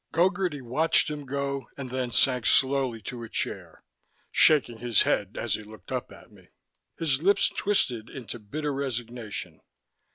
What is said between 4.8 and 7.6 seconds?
head as he looked up at me. His lips